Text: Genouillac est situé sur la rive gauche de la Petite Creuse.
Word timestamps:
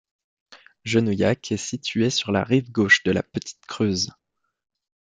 Genouillac 0.83 1.51
est 1.51 1.57
situé 1.57 2.09
sur 2.09 2.31
la 2.31 2.43
rive 2.43 2.71
gauche 2.71 3.03
de 3.03 3.11
la 3.11 3.21
Petite 3.21 3.63
Creuse. 3.67 4.09